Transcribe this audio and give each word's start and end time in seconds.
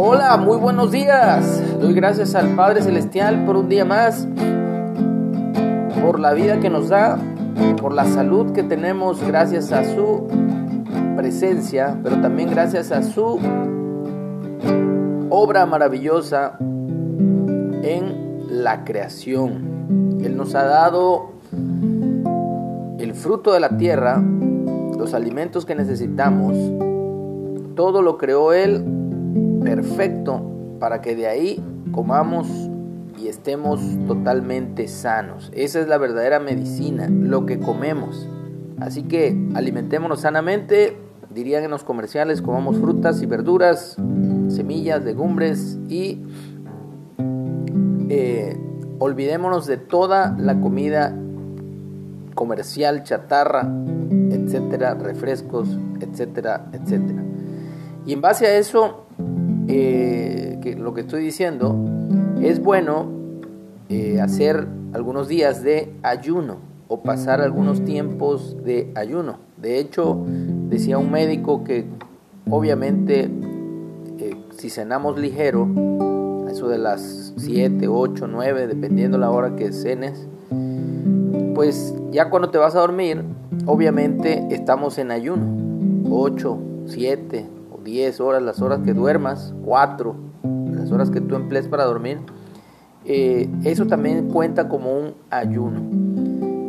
Hola, 0.00 0.36
muy 0.36 0.58
buenos 0.58 0.92
días. 0.92 1.60
Doy 1.80 1.92
gracias 1.92 2.36
al 2.36 2.54
Padre 2.54 2.82
Celestial 2.82 3.44
por 3.44 3.56
un 3.56 3.68
día 3.68 3.84
más, 3.84 4.28
por 6.00 6.20
la 6.20 6.34
vida 6.34 6.60
que 6.60 6.70
nos 6.70 6.88
da, 6.88 7.18
por 7.80 7.92
la 7.92 8.04
salud 8.04 8.52
que 8.52 8.62
tenemos 8.62 9.20
gracias 9.26 9.72
a 9.72 9.82
su 9.82 10.28
presencia, 11.16 11.98
pero 12.00 12.20
también 12.20 12.48
gracias 12.48 12.92
a 12.92 13.02
su 13.02 13.40
obra 15.30 15.66
maravillosa 15.66 16.56
en 16.60 18.46
la 18.50 18.84
creación. 18.84 20.20
Él 20.22 20.36
nos 20.36 20.54
ha 20.54 20.62
dado 20.62 21.32
el 23.00 23.14
fruto 23.14 23.52
de 23.52 23.58
la 23.58 23.76
tierra, 23.76 24.22
los 24.96 25.12
alimentos 25.12 25.66
que 25.66 25.74
necesitamos, 25.74 26.56
todo 27.74 28.00
lo 28.00 28.16
creó 28.16 28.52
Él 28.52 28.97
perfecto 29.62 30.76
para 30.80 31.00
que 31.00 31.16
de 31.16 31.26
ahí 31.26 31.62
comamos 31.92 32.48
y 33.18 33.28
estemos 33.28 33.80
totalmente 34.06 34.86
sanos. 34.88 35.50
Esa 35.54 35.80
es 35.80 35.88
la 35.88 35.98
verdadera 35.98 36.38
medicina, 36.38 37.08
lo 37.08 37.46
que 37.46 37.58
comemos. 37.58 38.28
Así 38.80 39.02
que 39.02 39.36
alimentémonos 39.54 40.20
sanamente, 40.20 40.96
dirían 41.34 41.64
en 41.64 41.70
los 41.70 41.82
comerciales, 41.82 42.42
comamos 42.42 42.78
frutas 42.78 43.22
y 43.22 43.26
verduras, 43.26 43.96
semillas, 44.48 45.04
legumbres 45.04 45.78
y 45.88 46.22
eh, 48.08 48.56
olvidémonos 48.98 49.66
de 49.66 49.76
toda 49.76 50.36
la 50.38 50.60
comida 50.60 51.14
comercial, 52.34 53.02
chatarra, 53.02 53.68
etcétera, 54.30 54.94
refrescos, 54.94 55.76
etcétera, 56.00 56.66
etcétera. 56.72 57.24
Y 58.06 58.12
en 58.12 58.20
base 58.20 58.46
a 58.46 58.56
eso, 58.56 59.06
eh, 59.68 60.76
lo 60.78 60.94
que 60.94 61.02
estoy 61.02 61.22
diciendo, 61.22 61.76
es 62.40 62.62
bueno 62.62 63.06
eh, 63.88 64.20
hacer 64.20 64.66
algunos 64.92 65.28
días 65.28 65.62
de 65.62 65.92
ayuno 66.02 66.56
o 66.88 67.02
pasar 67.02 67.40
algunos 67.40 67.84
tiempos 67.84 68.56
de 68.64 68.90
ayuno. 68.94 69.38
De 69.56 69.78
hecho, 69.78 70.24
decía 70.68 70.98
un 70.98 71.10
médico 71.10 71.64
que 71.64 71.84
obviamente 72.48 73.30
eh, 74.18 74.36
si 74.56 74.70
cenamos 74.70 75.18
ligero, 75.18 75.68
eso 76.50 76.68
de 76.68 76.78
las 76.78 77.34
7, 77.36 77.88
8, 77.88 78.26
9, 78.26 78.66
dependiendo 78.66 79.18
la 79.18 79.30
hora 79.30 79.54
que 79.54 79.72
cenes, 79.72 80.26
pues 81.54 81.94
ya 82.10 82.30
cuando 82.30 82.50
te 82.50 82.58
vas 82.58 82.74
a 82.74 82.80
dormir, 82.80 83.22
obviamente 83.66 84.46
estamos 84.50 84.96
en 84.98 85.10
ayuno. 85.10 85.46
8, 86.10 86.58
7, 86.86 87.57
10 87.90 88.20
horas, 88.20 88.42
las 88.42 88.60
horas 88.60 88.80
que 88.84 88.92
duermas, 88.92 89.54
4, 89.64 90.14
las 90.72 90.92
horas 90.92 91.10
que 91.10 91.20
tú 91.20 91.36
emplees 91.36 91.68
para 91.68 91.84
dormir, 91.84 92.18
eh, 93.04 93.48
eso 93.64 93.86
también 93.86 94.28
cuenta 94.28 94.68
como 94.68 94.92
un 94.92 95.14
ayuno. 95.30 95.80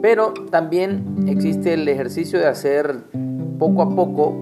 Pero 0.00 0.32
también 0.50 1.24
existe 1.26 1.74
el 1.74 1.88
ejercicio 1.88 2.38
de 2.38 2.46
hacer 2.46 3.04
poco 3.58 3.82
a 3.82 3.94
poco, 3.94 4.36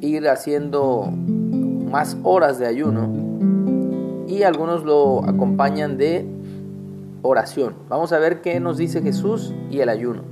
ir 0.00 0.28
haciendo 0.28 1.10
más 1.90 2.16
horas 2.22 2.58
de 2.58 2.66
ayuno 2.66 3.08
y 4.28 4.44
algunos 4.44 4.84
lo 4.84 5.24
acompañan 5.24 5.98
de 5.98 6.24
oración. 7.22 7.74
Vamos 7.88 8.12
a 8.12 8.18
ver 8.20 8.40
qué 8.40 8.60
nos 8.60 8.76
dice 8.78 9.02
Jesús 9.02 9.52
y 9.70 9.80
el 9.80 9.88
ayuno. 9.88 10.22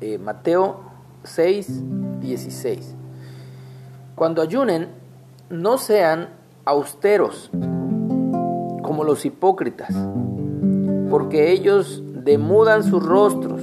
Eh, 0.00 0.18
Mateo 0.18 0.76
6, 1.24 1.82
16. 2.20 2.94
Cuando 4.14 4.42
ayunen, 4.42 4.88
no 5.50 5.76
sean 5.76 6.28
austeros 6.64 7.50
como 8.82 9.02
los 9.02 9.24
hipócritas, 9.24 9.92
porque 11.10 11.50
ellos 11.50 12.00
demudan 12.24 12.84
sus 12.84 13.04
rostros 13.04 13.60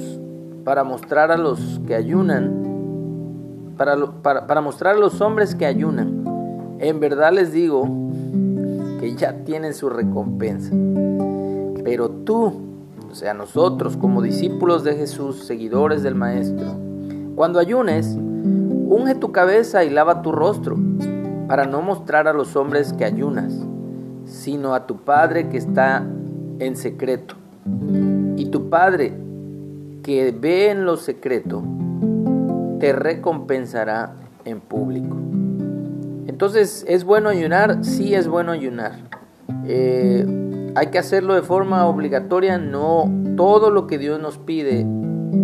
para 0.65 0.83
mostrar 0.83 1.31
a 1.31 1.37
los 1.37 1.79
que 1.87 1.95
ayunan, 1.95 3.75
para, 3.77 3.95
para, 4.21 4.59
mostrar 4.59 4.95
a 4.95 4.99
los 4.99 5.21
hombres 5.21 5.55
que 5.55 5.65
ayunan. 5.65 6.25
En 6.79 6.99
verdad 6.99 7.31
les 7.31 7.53
digo 7.53 7.87
que 8.99 9.15
ya 9.15 9.45
tienen 9.45 9.73
su 9.73 9.89
recompensa. 9.89 10.75
Pero 11.83 12.09
tú, 12.09 12.59
o 13.09 13.15
sea, 13.15 13.33
nosotros 13.33 13.95
como 13.95 14.21
discípulos 14.21 14.83
de 14.83 14.95
Jesús, 14.95 15.45
seguidores 15.45 16.03
del 16.03 16.15
Maestro, 16.15 16.67
cuando 17.35 17.57
ayunes, 17.57 18.17
Unge 18.91 19.15
tu 19.15 19.31
cabeza 19.31 19.85
y 19.85 19.89
lava 19.89 20.21
tu 20.21 20.33
rostro, 20.33 20.75
para 21.47 21.63
no 21.63 21.81
mostrar 21.81 22.27
a 22.27 22.33
los 22.33 22.57
hombres 22.57 22.91
que 22.91 23.05
ayunas, 23.05 23.53
sino 24.25 24.75
a 24.75 24.85
tu 24.85 24.97
Padre 24.97 25.47
que 25.47 25.55
está 25.55 26.05
en 26.59 26.75
secreto. 26.75 27.35
Y 28.35 28.47
tu 28.47 28.69
Padre 28.69 29.13
que 30.03 30.35
ve 30.37 30.71
en 30.71 30.83
lo 30.83 30.97
secreto, 30.97 31.63
te 32.81 32.91
recompensará 32.91 34.15
en 34.43 34.59
público. 34.59 35.15
Entonces, 36.27 36.83
¿es 36.85 37.05
bueno 37.05 37.29
ayunar? 37.29 37.85
Sí 37.85 38.13
es 38.13 38.27
bueno 38.27 38.51
ayunar. 38.51 38.91
Eh, 39.67 40.73
hay 40.75 40.87
que 40.87 40.99
hacerlo 40.99 41.35
de 41.35 41.43
forma 41.43 41.85
obligatoria, 41.85 42.57
no 42.57 43.09
todo 43.37 43.71
lo 43.71 43.87
que 43.87 43.97
Dios 43.97 44.19
nos 44.19 44.37
pide 44.37 44.85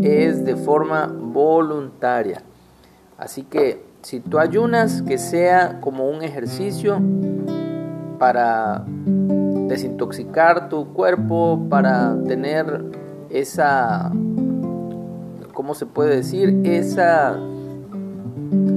es 0.02 0.44
de 0.44 0.58
forma 0.58 1.08
voluntaria. 1.08 2.44
Así 3.18 3.44
que 3.44 3.84
si 4.02 4.20
tú 4.20 4.40
ayunas, 4.40 5.02
que 5.02 5.18
sea 5.18 5.82
como 5.82 6.10
un 6.10 6.24
ejercicio 6.24 7.02
para 8.20 8.86
desintoxicar 9.68 10.70
tu 10.70 10.94
cuerpo, 10.94 11.68
para 11.70 12.16
tener 12.28 12.86
esa, 13.30 14.12
¿cómo 15.54 15.74
se 15.74 15.86
puede 15.86 16.16
decir? 16.16 16.62
Esa 16.64 17.38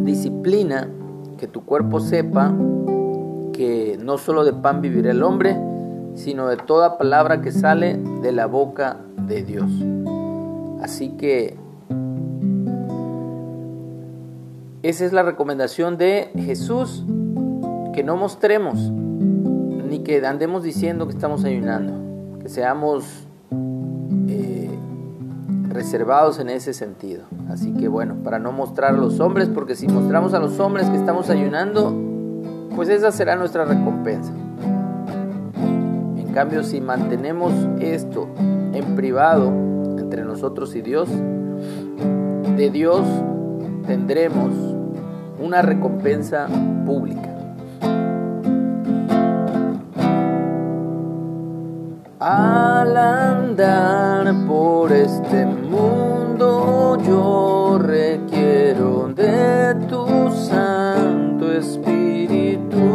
disciplina, 0.05 0.89
que 1.39 1.47
tu 1.47 1.65
cuerpo 1.65 2.01
sepa 2.01 2.53
que 3.53 3.99
no 4.03 4.19
solo 4.19 4.45
de 4.45 4.53
pan 4.53 4.81
vivirá 4.81 5.11
el 5.11 5.22
hombre, 5.22 5.57
sino 6.15 6.49
de 6.49 6.57
toda 6.57 6.99
palabra 6.99 7.41
que 7.41 7.51
sale 7.51 7.99
de 8.22 8.33
la 8.33 8.47
boca 8.47 8.99
de 9.27 9.43
Dios. 9.43 9.71
Así 10.83 11.11
que 11.11 11.57
esa 14.83 15.05
es 15.05 15.13
la 15.13 15.23
recomendación 15.23 15.99
de 15.99 16.31
Jesús, 16.37 17.05
que 17.93 18.03
no 18.03 18.17
mostremos 18.17 18.91
ni 19.91 19.99
que 19.99 20.25
andemos 20.25 20.63
diciendo 20.63 21.07
que 21.07 21.13
estamos 21.13 21.45
ayunando, 21.45 22.39
que 22.41 22.49
seamos 22.49 23.27
eh, 24.29 24.71
reservados 25.69 26.39
en 26.39 26.49
ese 26.49 26.73
sentido. 26.73 27.25
Así 27.51 27.75
que 27.75 27.89
bueno, 27.89 28.15
para 28.23 28.39
no 28.39 28.53
mostrar 28.53 28.95
a 28.95 28.97
los 28.97 29.21
hombres, 29.21 29.49
porque 29.49 29.75
si 29.75 29.87
mostramos 29.87 30.33
a 30.33 30.39
los 30.39 30.59
hombres 30.61 30.89
que 30.89 30.97
estamos 30.97 31.29
ayunando, 31.29 31.95
pues 32.75 32.89
esa 32.89 33.13
será 33.13 33.37
nuestra 33.37 33.65
recompensa. 33.65 34.33
En 36.17 36.33
cambio, 36.33 36.63
si 36.63 36.81
mantenemos 36.81 37.53
esto 37.81 38.29
en 38.37 38.95
privado 38.95 39.49
entre 39.99 40.25
nosotros 40.25 40.75
y 40.77 40.81
Dios, 40.81 41.09
de 42.57 42.71
Dios 42.71 43.05
tendremos 43.87 44.70
una 45.41 45.62
recompensa 45.62 46.47
pública. 46.84 47.31
Al 52.21 52.97
andar 52.97 54.34
por 54.47 54.93
este 54.93 55.47
mundo 55.47 56.99
yo 57.03 57.78
requiero 57.78 59.09
de 59.15 59.75
tu 59.89 60.31
Santo 60.31 61.51
Espíritu 61.51 62.91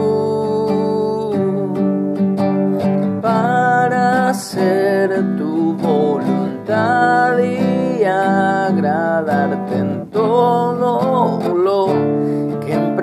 para 3.19 4.30
hacer 4.30 5.09
tu 5.38 5.74
voluntad 5.74 7.39
y 7.39 8.03
agradarte 8.03 9.77
en 9.80 10.09
todo 10.12 11.55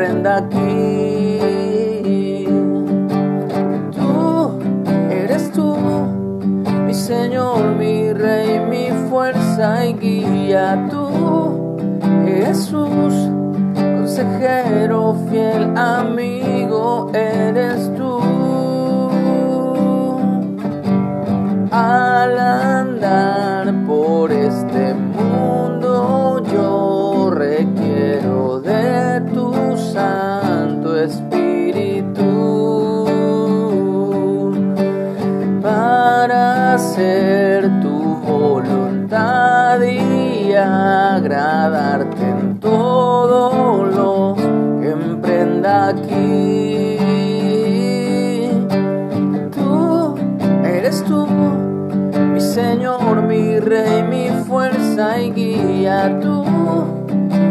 emprenda 0.03 0.39
aquí. 0.39 1.39
Tú 3.93 4.59
eres 5.11 5.53
tú, 5.53 5.77
mi 6.87 6.95
Señor, 6.95 7.77
mi 7.77 8.13
Rey, 8.13 8.61
mi 8.69 8.91
fuerza 9.09 9.87
y 9.87 9.95
guía. 9.95 10.89
Tú, 10.91 11.77
Jesús, 12.27 13.31
consejero, 13.75 15.17
fiel 15.31 15.77
amigo, 15.77 17.11
eres 17.15 17.95
tú. 17.97 18.32
en 42.21 42.59
todo 42.59 43.85
lo 43.85 44.35
que 44.81 44.91
emprenda 44.91 45.89
aquí. 45.89 46.99
Tú 49.53 50.15
eres 50.65 51.05
tú, 51.05 51.27
mi 52.33 52.41
Señor, 52.41 53.23
mi 53.23 53.61
Rey, 53.61 54.03
mi 54.03 54.29
fuerza 54.45 55.21
y 55.21 55.31
guía. 55.31 56.19
Tú, 56.21 56.45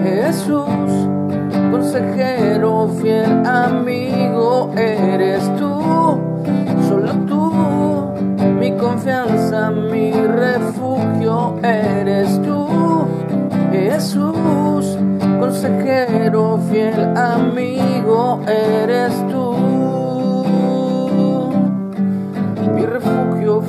Jesús, 0.04 0.66
consejero, 1.72 2.90
fiel 3.02 3.46
amigo, 3.46 4.72
eres 4.76 5.44
tú. 5.58 5.71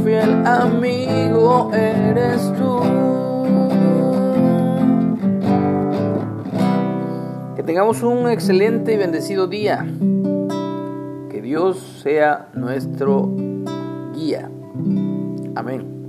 Fiel 0.04 0.46
amigo, 0.46 1.70
eres 1.72 2.52
tú. 2.58 3.12
tengamos 7.72 8.02
un 8.02 8.28
excelente 8.28 8.93
y 8.93 8.96
bendecido 8.99 9.46
día. 9.46 9.87
Que 11.31 11.40
Dios 11.40 11.78
sea 12.02 12.50
nuestro 12.54 13.31
guía. 14.14 14.50
Amén. 15.54 16.01